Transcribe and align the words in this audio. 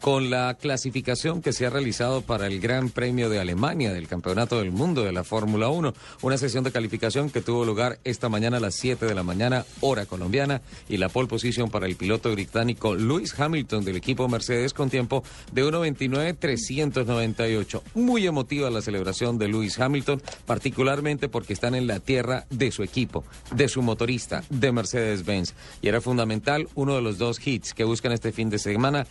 Con 0.00 0.30
la 0.30 0.54
clasificación 0.54 1.42
que 1.42 1.52
se 1.52 1.66
ha 1.66 1.70
realizado 1.70 2.22
para 2.22 2.46
el 2.46 2.58
Gran 2.58 2.88
Premio 2.88 3.28
de 3.28 3.38
Alemania 3.38 3.92
del 3.92 4.08
Campeonato 4.08 4.58
del 4.58 4.70
Mundo 4.70 5.04
de 5.04 5.12
la 5.12 5.24
Fórmula 5.24 5.68
1, 5.68 5.92
una 6.22 6.38
sesión 6.38 6.64
de 6.64 6.72
calificación 6.72 7.28
que 7.28 7.42
tuvo 7.42 7.66
lugar 7.66 7.98
esta 8.02 8.30
mañana 8.30 8.56
a 8.56 8.60
las 8.60 8.76
7 8.76 9.04
de 9.04 9.14
la 9.14 9.22
mañana, 9.22 9.66
hora 9.80 10.06
colombiana, 10.06 10.62
y 10.88 10.96
la 10.96 11.10
pole 11.10 11.28
position 11.28 11.68
para 11.68 11.84
el 11.84 11.96
piloto 11.96 12.32
británico 12.32 12.94
Lewis 12.94 13.38
Hamilton 13.38 13.84
del 13.84 13.96
equipo 13.96 14.26
Mercedes 14.26 14.72
con 14.72 14.88
tiempo 14.88 15.22
de 15.52 15.66
1.29.398. 15.66 17.82
Muy 17.94 18.26
emotiva 18.26 18.70
la 18.70 18.80
celebración 18.80 19.36
de 19.36 19.48
Lewis 19.48 19.78
Hamilton, 19.78 20.22
particularmente 20.46 21.28
porque 21.28 21.52
están 21.52 21.74
en 21.74 21.86
la 21.86 22.00
tierra 22.00 22.46
de 22.48 22.72
su 22.72 22.82
equipo, 22.82 23.22
de 23.54 23.68
su 23.68 23.82
motorista, 23.82 24.44
de 24.48 24.72
Mercedes-Benz. 24.72 25.52
Y 25.82 25.88
era 25.88 26.00
fundamental 26.00 26.68
uno 26.74 26.94
de 26.94 27.02
los 27.02 27.18
dos 27.18 27.38
hits 27.46 27.74
que 27.74 27.84
buscan 27.84 28.12
este 28.12 28.32
fin 28.32 28.48
de 28.48 28.58
semana, 28.58 29.06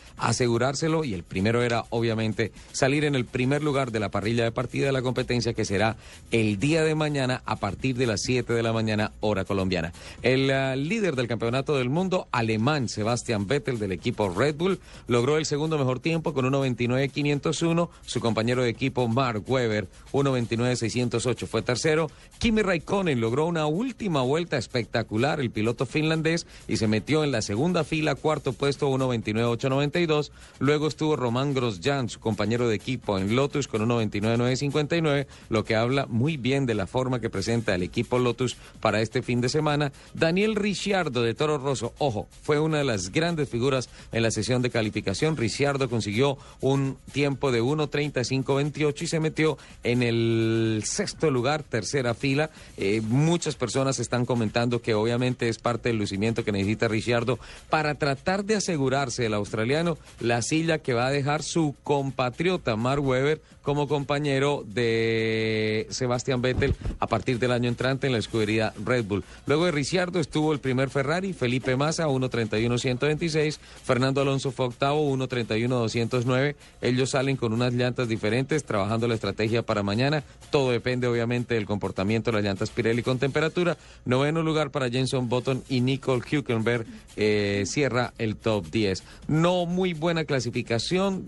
y 1.03 1.13
el 1.13 1.23
primero 1.23 1.61
era 1.61 1.83
obviamente 1.89 2.53
salir 2.71 3.03
en 3.03 3.15
el 3.15 3.25
primer 3.25 3.61
lugar 3.61 3.91
de 3.91 3.99
la 3.99 4.09
parrilla 4.09 4.45
de 4.45 4.51
partida 4.53 4.85
de 4.85 4.91
la 4.93 5.01
competencia 5.01 5.53
que 5.53 5.65
será 5.65 5.97
el 6.31 6.57
día 6.57 6.83
de 6.83 6.95
mañana 6.95 7.41
a 7.45 7.57
partir 7.57 7.97
de 7.97 8.07
las 8.07 8.21
7 8.21 8.53
de 8.53 8.63
la 8.63 8.71
mañana 8.71 9.11
hora 9.19 9.43
colombiana. 9.43 9.91
El 10.21 10.49
uh, 10.49 10.77
líder 10.77 11.17
del 11.17 11.27
campeonato 11.27 11.77
del 11.77 11.89
mundo, 11.89 12.29
alemán 12.31 12.87
Sebastian 12.87 13.45
Vettel 13.45 13.77
del 13.77 13.91
equipo 13.91 14.29
Red 14.29 14.55
Bull, 14.55 14.79
logró 15.07 15.37
el 15.37 15.45
segundo 15.45 15.77
mejor 15.77 15.99
tiempo 15.99 16.33
con 16.33 16.45
1.29.501. 16.45 17.89
Su 18.05 18.21
compañero 18.21 18.63
de 18.63 18.69
equipo 18.69 19.07
Mark 19.09 19.43
Webber, 19.47 19.89
1.29.608 20.13 21.45
fue 21.45 21.61
tercero. 21.61 22.09
Kimi 22.37 22.61
Raikkonen 22.61 23.19
logró 23.19 23.45
una 23.47 23.65
última 23.65 24.21
vuelta 24.21 24.57
espectacular, 24.57 25.41
el 25.41 25.51
piloto 25.51 25.85
finlandés, 25.85 26.47
y 26.69 26.77
se 26.77 26.87
metió 26.87 27.25
en 27.25 27.31
la 27.31 27.41
segunda 27.41 27.83
fila, 27.83 28.15
cuarto 28.15 28.53
puesto, 28.53 28.89
1.29.892. 28.89 30.31
Luego 30.69 30.87
estuvo 30.87 31.15
Román 31.15 31.55
Grosjean, 31.55 32.09
su 32.09 32.19
compañero 32.19 32.69
de 32.69 32.75
equipo 32.75 33.17
en 33.17 33.35
Lotus 33.35 33.67
con 33.67 33.81
1.29.959, 33.89 35.25
lo 35.49 35.63
que 35.63 35.75
habla 35.75 36.05
muy 36.05 36.37
bien 36.37 36.67
de 36.67 36.75
la 36.75 36.85
forma 36.85 37.19
que 37.19 37.31
presenta 37.31 37.73
el 37.73 37.81
equipo 37.81 38.19
Lotus 38.19 38.55
para 38.79 39.01
este 39.01 39.23
fin 39.23 39.41
de 39.41 39.49
semana. 39.49 39.91
Daniel 40.13 40.53
Ricciardo 40.55 41.23
de 41.23 41.33
Toro 41.33 41.57
Rosso, 41.57 41.95
ojo, 41.97 42.27
fue 42.43 42.59
una 42.59 42.77
de 42.77 42.83
las 42.83 43.11
grandes 43.11 43.49
figuras 43.49 43.89
en 44.11 44.21
la 44.21 44.29
sesión 44.29 44.61
de 44.61 44.69
calificación. 44.69 45.37
Ricciardo 45.37 45.89
consiguió 45.89 46.37
un 46.61 46.97
tiempo 47.13 47.51
de 47.51 47.63
1.35.28 47.63 49.01
y 49.01 49.07
se 49.07 49.19
metió 49.19 49.57
en 49.83 50.03
el 50.03 50.83
sexto 50.85 51.31
lugar, 51.31 51.63
tercera 51.63 52.13
fila. 52.13 52.51
Eh, 52.77 53.01
muchas 53.01 53.55
personas 53.55 53.97
están 53.97 54.23
comentando 54.23 54.83
que 54.83 54.93
obviamente 54.93 55.49
es 55.49 55.57
parte 55.57 55.89
del 55.89 55.97
lucimiento 55.97 56.45
que 56.45 56.51
necesita 56.51 56.87
Ricciardo 56.87 57.39
para 57.71 57.95
tratar 57.95 58.45
de 58.45 58.57
asegurarse 58.57 59.25
el 59.25 59.33
australiano 59.33 59.97
la 60.19 60.43
silla 60.43 60.58
que 60.59 60.93
va 60.93 61.07
a 61.07 61.11
dejar 61.11 61.41
su 61.41 61.73
compatriota 61.83 62.75
Mark 62.75 63.01
Webber 63.01 63.41
como 63.61 63.87
compañero 63.87 64.63
de 64.67 65.87
Sebastian 65.89 66.41
Vettel 66.41 66.75
a 66.99 67.07
partir 67.07 67.39
del 67.39 67.51
año 67.51 67.69
entrante 67.69 68.07
en 68.07 68.13
la 68.13 68.19
escudería 68.19 68.73
Red 68.83 69.05
Bull. 69.05 69.23
Luego 69.45 69.65
de 69.65 69.71
Ricciardo 69.71 70.19
estuvo 70.19 70.51
el 70.51 70.59
primer 70.59 70.89
Ferrari, 70.89 71.33
Felipe 71.33 71.75
Massa, 71.75 72.07
1.31.126, 72.07 73.59
Fernando 73.83 74.21
Alonso 74.21 74.51
fue 74.51 74.65
octavo, 74.65 75.09
1.31.209. 75.15 76.55
Ellos 76.81 77.11
salen 77.11 77.37
con 77.37 77.53
unas 77.53 77.73
llantas 77.73 78.09
diferentes, 78.09 78.63
trabajando 78.63 79.07
la 79.07 79.15
estrategia 79.15 79.61
para 79.61 79.83
mañana. 79.83 80.23
Todo 80.51 80.71
depende 80.71 81.07
obviamente 81.07 81.53
del 81.53 81.65
comportamiento 81.65 82.31
de 82.31 82.37
las 82.37 82.43
llantas 82.43 82.71
Pirelli 82.71 83.03
con 83.03 83.19
temperatura. 83.19 83.77
Noveno 84.03 84.41
lugar 84.41 84.71
para 84.71 84.89
Jenson 84.89 85.29
Button 85.29 85.63
y 85.69 85.81
Nicole 85.81 86.23
Hülkenberg 86.29 86.85
eh, 87.15 87.63
cierra 87.65 88.13
el 88.17 88.35
top 88.35 88.65
10. 88.69 89.03
No 89.27 89.65
muy 89.65 89.93
buena 89.93 90.25
clasificación 90.25 90.48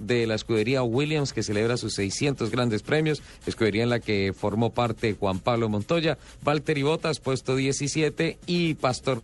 de 0.07 0.27
la 0.27 0.35
escudería 0.35 0.83
Williams 0.83 1.33
que 1.33 1.43
celebra 1.43 1.77
sus 1.77 1.93
600 1.95 2.51
grandes 2.51 2.83
premios, 2.83 3.21
escudería 3.45 3.83
en 3.83 3.89
la 3.89 3.99
que 3.99 4.33
formó 4.37 4.73
parte 4.73 5.15
Juan 5.19 5.39
Pablo 5.39 5.69
Montoya, 5.69 6.17
Valtteri 6.43 6.83
Bottas 6.83 7.19
puesto 7.19 7.55
17 7.55 8.37
y 8.45 8.75
Pastor 8.75 9.21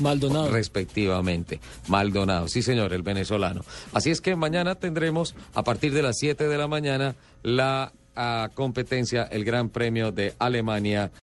Maldonado. 0.00 0.50
Respectivamente. 0.50 1.60
Maldonado, 1.88 2.48
sí 2.48 2.62
señor, 2.62 2.92
el 2.92 3.02
venezolano. 3.02 3.64
Así 3.92 4.10
es 4.10 4.20
que 4.20 4.36
mañana 4.36 4.74
tendremos, 4.74 5.34
a 5.54 5.62
partir 5.62 5.92
de 5.92 6.02
las 6.02 6.16
7 6.18 6.48
de 6.48 6.58
la 6.58 6.68
mañana, 6.68 7.14
la 7.42 7.92
uh, 8.16 8.52
competencia, 8.54 9.24
el 9.24 9.44
Gran 9.44 9.68
Premio 9.68 10.12
de 10.12 10.34
Alemania. 10.38 11.10